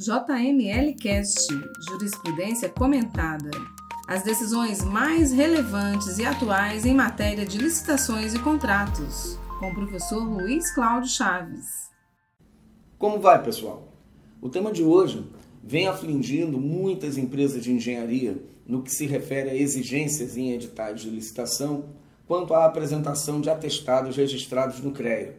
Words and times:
JML 0.00 0.94
Cast 0.94 1.46
Jurisprudência 1.86 2.70
Comentada. 2.70 3.50
As 4.08 4.22
decisões 4.22 4.82
mais 4.82 5.30
relevantes 5.30 6.16
e 6.16 6.24
atuais 6.24 6.86
em 6.86 6.94
matéria 6.94 7.44
de 7.44 7.58
licitações 7.58 8.32
e 8.32 8.38
contratos, 8.38 9.38
com 9.58 9.68
o 9.68 9.74
professor 9.74 10.24
Luiz 10.24 10.74
Cláudio 10.74 11.10
Chaves. 11.10 11.90
Como 12.98 13.20
vai, 13.20 13.42
pessoal? 13.42 13.92
O 14.40 14.48
tema 14.48 14.72
de 14.72 14.82
hoje 14.82 15.22
vem 15.62 15.86
afligindo 15.86 16.58
muitas 16.58 17.18
empresas 17.18 17.62
de 17.62 17.70
engenharia 17.70 18.42
no 18.66 18.82
que 18.82 18.90
se 18.90 19.04
refere 19.04 19.50
a 19.50 19.54
exigências 19.54 20.34
em 20.34 20.52
editais 20.52 21.02
de 21.02 21.10
licitação 21.10 21.84
quanto 22.26 22.54
à 22.54 22.64
apresentação 22.64 23.38
de 23.38 23.50
atestados 23.50 24.16
registrados 24.16 24.80
no 24.80 24.92
CREA. 24.92 25.36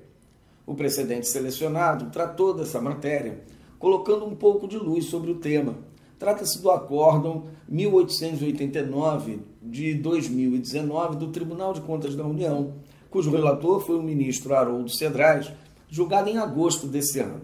O 0.68 0.75
precedente 0.75 1.28
selecionado 1.28 2.12
tratou 2.12 2.54
dessa 2.54 2.80
matéria 2.80 3.39
colocando 3.82 4.25
um 4.25 4.36
pouco 4.36 4.68
de 4.68 4.77
luz 4.77 5.05
sobre 5.05 5.32
o 5.32 5.39
tema. 5.39 5.75
Trata-se 6.20 6.62
do 6.62 6.70
Acórdão 6.70 7.45
1889 7.67 9.40
de 9.59 9.95
2019 9.95 11.16
do 11.16 11.30
Tribunal 11.30 11.73
de 11.73 11.81
Contas 11.81 12.16
da 12.16 12.23
União, 12.23 12.76
cujo 13.09 13.31
relator 13.31 13.80
foi 13.80 13.98
o 13.98 14.04
ministro 14.04 14.54
Haroldo 14.54 14.88
Cedrais, 14.88 15.52
julgado 15.90 16.30
em 16.30 16.38
agosto 16.38 16.85
desse 16.85 17.20
ano. 17.20 17.41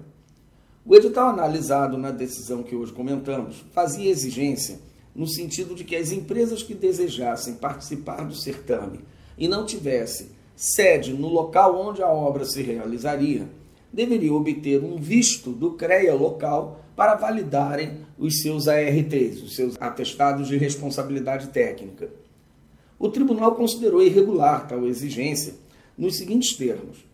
O 0.85 0.95
edital 0.95 1.29
analisado 1.29 1.97
na 1.97 2.11
decisão 2.11 2.61
que 2.61 2.75
hoje 2.75 2.93
comentamos 2.93 3.65
fazia 3.71 4.11
exigência 4.11 4.79
no 5.15 5.25
sentido 5.25 5.73
de 5.73 5.83
que 5.83 5.95
as 5.95 6.11
empresas 6.11 6.61
que 6.61 6.75
desejassem 6.75 7.55
participar 7.55 8.23
do 8.23 8.35
certame 8.35 8.99
e 9.39 9.47
não 9.47 9.65
tivessem 9.65 10.27
sede 10.55 11.13
no 11.13 11.29
local 11.29 11.75
onde 11.81 12.03
a 12.03 12.09
obra 12.09 12.45
se 12.45 12.61
realizaria, 12.61 13.49
deveriam 13.97 14.35
obter 14.35 14.83
um 14.83 14.97
visto 14.97 15.51
do 15.51 15.71
CREA 15.71 16.13
local 16.13 16.85
para 16.95 17.15
validarem 17.15 17.97
os 18.15 18.43
seus 18.43 18.67
ARTs, 18.67 19.41
os 19.41 19.55
seus 19.55 19.75
atestados 19.79 20.47
de 20.47 20.55
responsabilidade 20.55 21.47
técnica. 21.47 22.07
O 22.99 23.09
tribunal 23.09 23.55
considerou 23.55 24.03
irregular 24.03 24.67
tal 24.67 24.85
exigência 24.85 25.55
nos 25.97 26.15
seguintes 26.15 26.55
termos: 26.55 27.07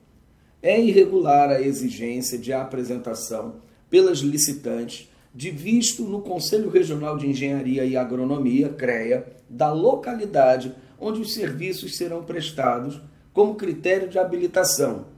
é 0.61 0.77
irregular 0.77 1.49
a 1.51 1.61
exigência 1.61 2.37
de 2.37 2.51
apresentação 2.51 3.55
pelas 3.89 4.17
licitantes 4.17 5.09
de 5.33 5.51
visto 5.51 6.03
no 6.03 6.21
Conselho 6.21 6.69
Regional 6.69 7.17
de 7.17 7.29
Engenharia 7.29 7.85
e 7.85 7.95
Agronomia, 7.95 8.67
CREA, 8.67 9.25
da 9.49 9.71
localidade 9.71 10.75
onde 10.99 11.21
os 11.21 11.33
serviços 11.33 11.95
serão 11.95 12.23
prestados 12.23 12.99
como 13.31 13.55
critério 13.55 14.09
de 14.09 14.19
habilitação, 14.19 15.12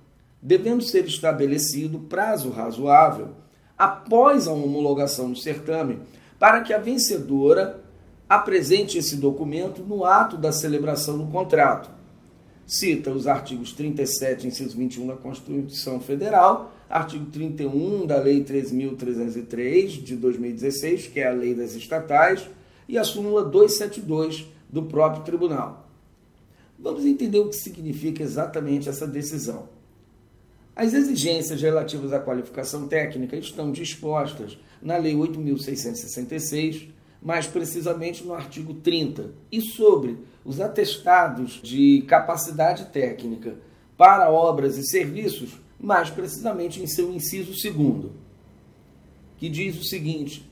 devendo 0.46 0.84
ser 0.84 1.06
estabelecido 1.06 1.98
prazo 1.98 2.52
razoável 2.52 3.30
após 3.76 4.48
a 4.48 4.54
homologação 4.54 5.32
do 5.32 5.36
certame 5.36 5.98
para 6.38 6.62
que 6.62 6.72
a 6.72 6.78
vencedora 6.78 7.84
apresente 8.30 8.96
esse 8.96 9.16
documento 9.16 9.82
no 9.82 10.06
ato 10.06 10.38
da 10.38 10.52
celebração 10.52 11.18
do 11.18 11.26
contrato. 11.32 11.90
Cita 12.64 13.10
os 13.10 13.26
artigos 13.26 13.74
37, 13.74 14.46
inciso 14.46 14.78
21 14.78 15.08
da 15.08 15.16
Constituição 15.16 16.00
Federal, 16.00 16.72
artigo 16.88 17.26
31 17.32 18.06
da 18.06 18.18
Lei 18.20 18.44
3.303 18.44 20.04
de 20.04 20.16
2016, 20.16 21.08
que 21.08 21.22
é 21.22 21.28
a 21.28 21.34
Lei 21.34 21.56
das 21.56 21.74
Estatais, 21.74 22.48
e 22.88 23.00
a 23.00 23.04
súmula 23.04 23.44
272 23.44 24.46
do 24.70 24.84
próprio 24.84 25.24
tribunal. 25.24 25.90
Vamos 26.78 27.04
entender 27.04 27.40
o 27.40 27.50
que 27.50 27.56
significa 27.56 28.22
exatamente 28.22 28.88
essa 28.88 29.08
decisão. 29.08 29.75
As 30.76 30.94
exigências 30.94 31.62
relativas 31.62 32.12
à 32.12 32.20
qualificação 32.20 32.86
técnica 32.86 33.38
estão 33.38 33.72
dispostas 33.72 34.58
na 34.82 34.98
Lei 34.98 35.16
8.666, 35.16 36.90
mais 37.22 37.48
precisamente 37.48 38.26
no 38.26 38.34
artigo 38.34 38.74
30, 38.74 39.32
e 39.50 39.62
sobre 39.62 40.18
os 40.44 40.60
atestados 40.60 41.62
de 41.64 42.04
capacidade 42.10 42.88
técnica 42.88 43.56
para 43.96 44.30
obras 44.30 44.78
e 44.78 44.86
serviços, 44.86 45.52
mais 45.80 46.10
precisamente 46.10 46.84
em 46.84 46.88
seu 46.88 47.10
inciso 47.10 47.54
2, 47.54 48.12
que 49.38 49.48
diz 49.48 49.80
o 49.80 49.84
seguinte: 49.86 50.46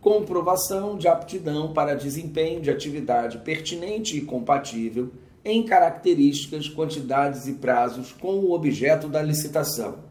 comprovação 0.00 0.96
de 0.96 1.08
aptidão 1.08 1.72
para 1.72 1.96
desempenho 1.96 2.60
de 2.60 2.70
atividade 2.70 3.38
pertinente 3.38 4.16
e 4.16 4.20
compatível 4.20 5.10
em 5.44 5.62
características, 5.64 6.68
quantidades 6.68 7.46
e 7.46 7.54
prazos 7.54 8.12
com 8.12 8.34
o 8.40 8.52
objeto 8.52 9.08
da 9.08 9.22
licitação. 9.22 10.10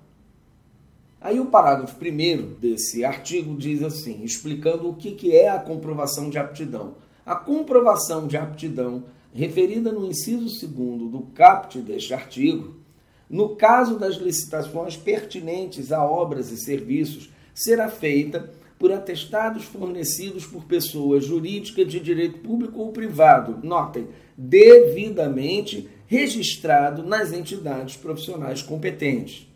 Aí 1.22 1.40
o 1.40 1.47
parágrafo 1.47 1.95
primeiro 1.97 2.56
desse 2.62 3.03
artigo 3.03 3.56
diz 3.56 3.84
assim, 3.84 4.23
explicando 4.23 4.89
o 4.89 4.95
que 4.95 5.35
é 5.35 5.50
a 5.50 5.59
comprovação 5.59 6.29
de 6.29 6.38
aptidão. 6.38 6.95
A 7.25 7.35
comprovação 7.35 8.25
de 8.25 8.38
aptidão, 8.38 9.03
referida 9.34 9.91
no 9.91 10.07
inciso 10.07 10.66
2 10.66 11.12
do 11.12 11.28
caput 11.35 11.79
deste 11.81 12.13
artigo, 12.13 12.75
no 13.29 13.56
caso 13.56 14.00
das 14.00 14.16
licitações 14.16 14.97
pertinentes 14.97 15.91
a 15.91 16.03
obras 16.03 16.51
e 16.51 16.57
serviços, 16.57 17.29
será 17.53 17.89
feita 17.89 18.50
por 18.79 18.94
atestados 18.94 19.66
fornecidos 19.66 20.45
por 20.45 20.63
pessoas 20.63 21.25
jurídicas 21.25 21.85
de 21.85 22.00
direito 22.00 22.40
público 22.40 22.79
ou 22.79 22.94
privado. 22.94 23.59
Notem, 23.62 24.07
devidamente 24.38 25.90
registrado 26.07 27.03
nas 27.03 27.34
entidades 27.34 27.97
profissionais 27.97 28.63
competentes. 28.63 29.47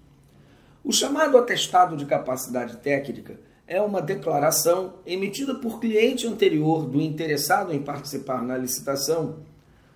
O 0.84 0.92
chamado 0.92 1.38
atestado 1.38 1.96
de 1.96 2.06
capacidade 2.06 2.78
técnica 2.78 3.40
é 3.66 3.82
uma 3.82 4.02
declaração 4.02 4.96
emitida 5.06 5.56
por 5.56 5.80
cliente 5.80 6.28
anterior 6.28 6.86
do 6.86 7.02
interessado 7.02 7.74
em 7.74 7.82
participar 7.82 8.44
na 8.44 8.58
licitação, 8.58 9.38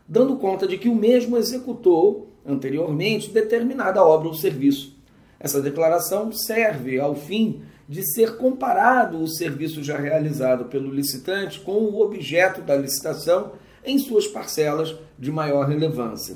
dando 0.08 0.38
conta 0.38 0.66
de 0.66 0.78
que 0.78 0.88
o 0.88 0.96
mesmo 0.96 1.38
executou 1.38 2.32
anteriormente 2.46 3.30
determinada 3.30 4.04
obra 4.04 4.30
ou 4.30 4.34
serviço. 4.34 4.96
Essa 5.38 5.62
declaração 5.62 6.32
serve 6.32 6.98
ao 6.98 7.14
fim 7.14 7.62
de 7.88 8.04
ser 8.04 8.36
comparado 8.36 9.22
o 9.22 9.28
serviço 9.28 9.82
já 9.82 9.98
realizado 9.98 10.66
pelo 10.66 10.94
licitante 10.94 11.60
com 11.60 11.72
o 11.72 12.02
objeto 12.02 12.62
da 12.62 12.76
licitação 12.76 13.54
em 13.86 13.98
suas 13.98 14.28
parcelas 14.28 14.96
de 15.18 15.32
maior 15.32 15.68
relevância. 15.68 16.36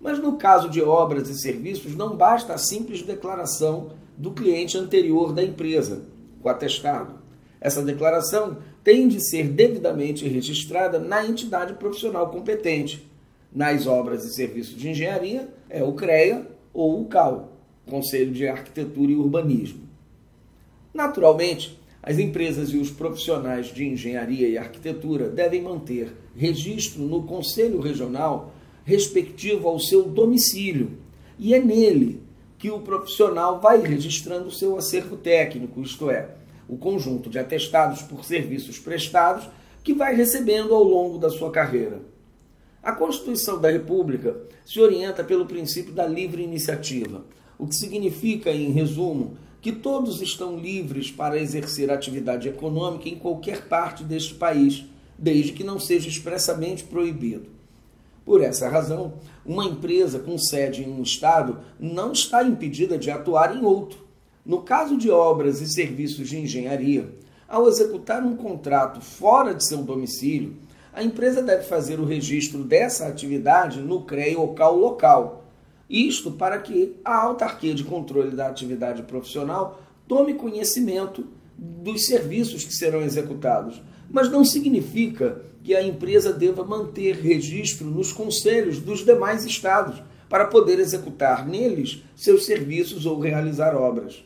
Mas 0.00 0.18
no 0.18 0.36
caso 0.36 0.68
de 0.68 0.80
obras 0.80 1.28
e 1.28 1.38
serviços, 1.38 1.94
não 1.94 2.16
basta 2.16 2.54
a 2.54 2.58
simples 2.58 3.02
declaração 3.02 3.92
do 4.16 4.32
cliente 4.32 4.78
anterior 4.78 5.32
da 5.32 5.42
empresa, 5.42 6.02
o 6.42 6.48
atestado. 6.48 7.20
Essa 7.60 7.82
declaração 7.82 8.58
tem 8.82 9.06
de 9.06 9.20
ser 9.20 9.48
devidamente 9.48 10.26
registrada 10.26 10.98
na 10.98 11.24
entidade 11.24 11.74
profissional 11.74 12.30
competente. 12.30 13.08
Nas 13.54 13.86
obras 13.86 14.24
e 14.24 14.34
serviços 14.34 14.74
de 14.74 14.88
engenharia, 14.88 15.48
é 15.68 15.84
o 15.84 15.92
CREA 15.92 16.46
ou 16.72 17.02
o 17.02 17.04
CAL, 17.04 17.52
Conselho 17.88 18.32
de 18.32 18.48
Arquitetura 18.48 19.12
e 19.12 19.16
Urbanismo. 19.16 19.91
Naturalmente, 20.92 21.78
as 22.02 22.18
empresas 22.18 22.70
e 22.70 22.76
os 22.76 22.90
profissionais 22.90 23.66
de 23.66 23.86
engenharia 23.86 24.48
e 24.48 24.58
arquitetura 24.58 25.28
devem 25.28 25.62
manter 25.62 26.12
registro 26.36 27.02
no 27.02 27.22
Conselho 27.22 27.80
Regional 27.80 28.52
respectivo 28.84 29.68
ao 29.68 29.78
seu 29.78 30.02
domicílio, 30.02 30.98
e 31.38 31.54
é 31.54 31.60
nele 31.60 32.20
que 32.58 32.70
o 32.70 32.80
profissional 32.80 33.60
vai 33.60 33.80
registrando 33.80 34.48
o 34.48 34.52
seu 34.52 34.76
acervo 34.76 35.16
técnico, 35.16 35.80
isto 35.80 36.10
é, 36.10 36.30
o 36.68 36.76
conjunto 36.76 37.30
de 37.30 37.38
atestados 37.38 38.02
por 38.02 38.24
serviços 38.24 38.78
prestados 38.78 39.48
que 39.82 39.94
vai 39.94 40.14
recebendo 40.14 40.74
ao 40.74 40.82
longo 40.82 41.18
da 41.18 41.30
sua 41.30 41.50
carreira. 41.50 42.00
A 42.82 42.92
Constituição 42.92 43.60
da 43.60 43.70
República 43.70 44.36
se 44.64 44.80
orienta 44.80 45.22
pelo 45.22 45.46
princípio 45.46 45.92
da 45.92 46.06
livre 46.06 46.42
iniciativa, 46.42 47.24
o 47.58 47.66
que 47.66 47.76
significa, 47.76 48.50
em 48.50 48.72
resumo, 48.72 49.36
que 49.62 49.70
todos 49.70 50.20
estão 50.20 50.58
livres 50.58 51.08
para 51.08 51.38
exercer 51.38 51.88
atividade 51.88 52.48
econômica 52.48 53.08
em 53.08 53.14
qualquer 53.14 53.68
parte 53.68 54.02
deste 54.02 54.34
país, 54.34 54.84
desde 55.16 55.52
que 55.52 55.62
não 55.62 55.78
seja 55.78 56.08
expressamente 56.08 56.82
proibido. 56.82 57.46
Por 58.24 58.42
essa 58.42 58.68
razão, 58.68 59.14
uma 59.46 59.64
empresa 59.64 60.18
com 60.18 60.36
sede 60.36 60.82
em 60.82 60.90
um 60.90 61.02
estado 61.02 61.60
não 61.78 62.10
está 62.10 62.42
impedida 62.42 62.98
de 62.98 63.08
atuar 63.08 63.56
em 63.56 63.64
outro. 63.64 64.00
No 64.44 64.62
caso 64.62 64.96
de 64.98 65.08
obras 65.10 65.60
e 65.60 65.72
serviços 65.72 66.28
de 66.28 66.40
engenharia, 66.40 67.14
ao 67.48 67.68
executar 67.68 68.20
um 68.24 68.36
contrato 68.36 69.00
fora 69.00 69.54
de 69.54 69.64
seu 69.64 69.78
domicílio, 69.78 70.56
a 70.92 71.04
empresa 71.04 71.40
deve 71.40 71.62
fazer 71.62 72.00
o 72.00 72.04
registro 72.04 72.64
dessa 72.64 73.06
atividade 73.06 73.80
no 73.80 74.02
CREA 74.02 74.36
local 74.36 74.76
local 74.76 75.41
isto 75.92 76.30
para 76.30 76.58
que 76.58 76.96
a 77.04 77.14
autarquia 77.14 77.74
de 77.74 77.84
controle 77.84 78.34
da 78.34 78.48
atividade 78.48 79.02
profissional 79.02 79.82
tome 80.08 80.34
conhecimento 80.34 81.26
dos 81.56 82.06
serviços 82.06 82.64
que 82.64 82.72
serão 82.72 83.02
executados. 83.02 83.82
Mas 84.10 84.30
não 84.30 84.44
significa 84.44 85.42
que 85.62 85.74
a 85.74 85.82
empresa 85.82 86.32
deva 86.32 86.64
manter 86.64 87.16
registro 87.16 87.86
nos 87.86 88.10
conselhos 88.12 88.80
dos 88.80 89.04
demais 89.04 89.44
estados 89.44 90.02
para 90.28 90.46
poder 90.46 90.78
executar 90.78 91.46
neles 91.46 92.02
seus 92.16 92.46
serviços 92.46 93.04
ou 93.04 93.20
realizar 93.20 93.76
obras. 93.76 94.24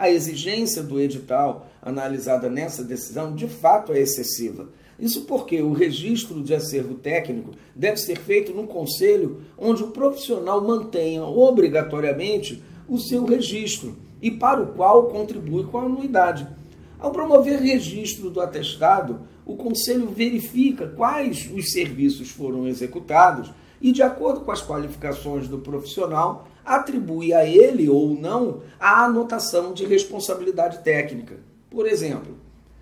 a 0.00 0.08
exigência 0.08 0.82
do 0.82 0.98
edital 0.98 1.68
analisada 1.82 2.48
nessa 2.48 2.82
decisão 2.82 3.34
de 3.34 3.46
fato 3.46 3.92
é 3.92 4.00
excessiva. 4.00 4.70
Isso 5.00 5.22
porque 5.22 5.62
o 5.62 5.72
registro 5.72 6.42
de 6.42 6.54
acervo 6.54 6.94
técnico 6.94 7.52
deve 7.74 7.96
ser 7.96 8.18
feito 8.18 8.52
no 8.52 8.66
conselho 8.66 9.40
onde 9.56 9.82
o 9.82 9.88
profissional 9.88 10.60
mantenha 10.60 11.24
obrigatoriamente 11.24 12.62
o 12.86 12.98
seu 12.98 13.24
registro 13.24 13.96
e 14.20 14.30
para 14.30 14.62
o 14.62 14.74
qual 14.74 15.04
contribui 15.04 15.64
com 15.64 15.78
a 15.78 15.84
anuidade. 15.84 16.46
Ao 16.98 17.10
promover 17.10 17.60
registro 17.60 18.28
do 18.28 18.42
atestado, 18.42 19.20
o 19.46 19.56
conselho 19.56 20.08
verifica 20.08 20.86
quais 20.86 21.50
os 21.50 21.72
serviços 21.72 22.28
foram 22.28 22.68
executados 22.68 23.50
e, 23.80 23.92
de 23.92 24.02
acordo 24.02 24.42
com 24.42 24.52
as 24.52 24.60
qualificações 24.60 25.48
do 25.48 25.58
profissional, 25.60 26.46
atribui 26.62 27.32
a 27.32 27.46
ele 27.46 27.88
ou 27.88 28.10
não 28.14 28.60
a 28.78 29.06
anotação 29.06 29.72
de 29.72 29.86
responsabilidade 29.86 30.84
técnica. 30.84 31.38
Por 31.70 31.86
exemplo, 31.86 32.36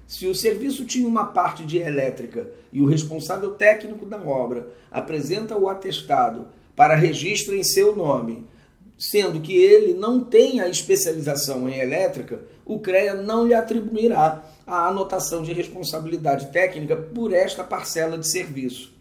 se 0.08 0.26
o 0.26 0.34
serviço 0.34 0.86
tinha 0.86 1.06
uma 1.06 1.26
parte 1.26 1.66
de 1.66 1.76
elétrica 1.76 2.50
e 2.72 2.80
o 2.80 2.86
responsável 2.86 3.50
técnico 3.50 4.06
da 4.06 4.16
obra 4.16 4.66
apresenta 4.90 5.54
o 5.54 5.68
atestado 5.68 6.48
para 6.74 6.94
registro 6.94 7.54
em 7.54 7.62
seu 7.62 7.94
nome, 7.94 8.46
sendo 8.96 9.38
que 9.38 9.54
ele 9.54 9.92
não 9.92 10.24
tem 10.24 10.62
a 10.62 10.68
especialização 10.68 11.68
em 11.68 11.78
elétrica, 11.78 12.40
o 12.64 12.78
CREA 12.78 13.14
não 13.16 13.46
lhe 13.46 13.52
atribuirá 13.52 14.42
a 14.66 14.88
anotação 14.88 15.42
de 15.42 15.52
responsabilidade 15.52 16.50
técnica 16.52 16.96
por 16.96 17.34
esta 17.34 17.62
parcela 17.62 18.16
de 18.16 18.26
serviço. 18.26 18.94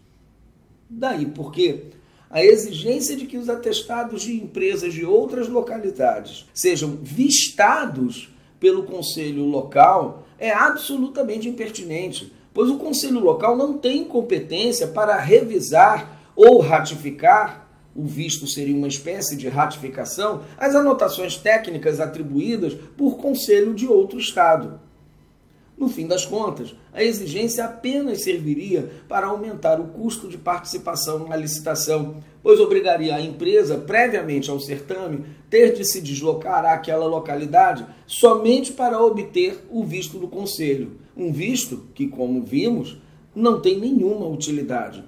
Daí 0.90 1.24
porque 1.24 1.84
a 2.28 2.44
exigência 2.44 3.16
de 3.16 3.24
que 3.24 3.38
os 3.38 3.48
atestados 3.48 4.20
de 4.20 4.36
empresas 4.36 4.92
de 4.92 5.06
outras 5.06 5.48
localidades 5.48 6.46
sejam 6.52 6.98
vistados 7.00 8.28
pelo 8.60 8.82
conselho 8.82 9.46
local 9.46 10.27
é 10.38 10.50
absolutamente 10.50 11.48
impertinente, 11.48 12.32
pois 12.54 12.70
o 12.70 12.78
conselho 12.78 13.20
local 13.20 13.56
não 13.56 13.76
tem 13.76 14.04
competência 14.04 14.86
para 14.86 15.16
revisar 15.16 16.18
ou 16.34 16.60
ratificar 16.60 17.68
o 17.98 18.06
visto 18.06 18.46
seria 18.46 18.76
uma 18.76 18.86
espécie 18.86 19.36
de 19.36 19.48
ratificação, 19.48 20.42
as 20.56 20.76
anotações 20.76 21.36
técnicas 21.36 21.98
atribuídas 21.98 22.72
por 22.96 23.16
conselho 23.16 23.74
de 23.74 23.88
outro 23.88 24.20
Estado. 24.20 24.80
No 25.78 25.88
fim 25.88 26.08
das 26.08 26.26
contas, 26.26 26.74
a 26.92 27.04
exigência 27.04 27.64
apenas 27.64 28.24
serviria 28.24 28.90
para 29.08 29.28
aumentar 29.28 29.80
o 29.80 29.86
custo 29.86 30.28
de 30.28 30.36
participação 30.36 31.28
na 31.28 31.36
licitação, 31.36 32.16
pois 32.42 32.58
obrigaria 32.58 33.14
a 33.14 33.20
empresa, 33.20 33.78
previamente 33.78 34.50
ao 34.50 34.58
certame, 34.58 35.24
ter 35.48 35.74
de 35.74 35.84
se 35.84 36.00
deslocar 36.00 36.64
àquela 36.64 37.06
localidade 37.06 37.86
somente 38.08 38.72
para 38.72 39.00
obter 39.00 39.64
o 39.70 39.84
visto 39.84 40.18
do 40.18 40.26
conselho. 40.26 40.98
Um 41.16 41.32
visto 41.32 41.86
que, 41.94 42.08
como 42.08 42.42
vimos, 42.42 42.98
não 43.32 43.60
tem 43.60 43.78
nenhuma 43.78 44.26
utilidade. 44.26 45.04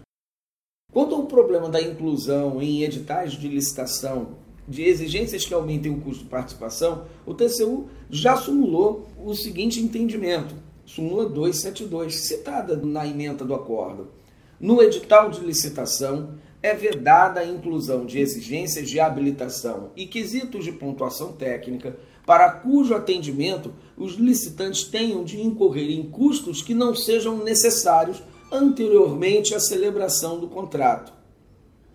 Quanto 0.93 1.17
ao 1.17 1.27
problema 1.27 1.69
da 1.69 1.83
inclusão 1.83 2.63
em 2.63 2.85
editais 2.85 3.33
de 3.33 3.49
licitação 3.49 4.37
de 4.71 4.85
exigências 4.85 5.45
que 5.45 5.53
aumentem 5.53 5.93
o 5.93 6.01
custo 6.01 6.23
de 6.23 6.31
participação, 6.31 7.07
o 7.27 7.35
TCU 7.35 7.89
já 8.09 8.37
simulou 8.37 9.09
o 9.23 9.35
seguinte 9.35 9.81
entendimento, 9.81 10.55
súmula 10.87 11.29
272, 11.29 12.15
citada 12.21 12.77
na 12.77 13.05
emenda 13.07 13.45
do 13.45 13.53
acordo. 13.53 14.09
No 14.61 14.81
edital 14.81 15.29
de 15.29 15.41
licitação, 15.41 16.35
é 16.63 16.75
vedada 16.75 17.41
a 17.41 17.47
inclusão 17.47 18.07
de 18.07 18.21
exigências 18.21 18.89
de 18.89 19.01
habilitação 19.01 19.91
e 19.97 20.07
quesitos 20.07 20.65
de 20.65 20.73
pontuação 20.73 21.33
técnica 21.33 21.97
para 22.25 22.51
cujo 22.51 22.95
atendimento 22.95 23.73
os 23.97 24.15
licitantes 24.15 24.85
tenham 24.85 25.25
de 25.25 25.41
incorrer 25.41 25.91
em 25.91 26.09
custos 26.09 26.63
que 26.63 26.75
não 26.75 26.95
sejam 26.95 27.39
necessários 27.39 28.23
anteriormente 28.53 29.55
à 29.55 29.59
celebração 29.59 30.39
do 30.39 30.47
contrato. 30.47 31.13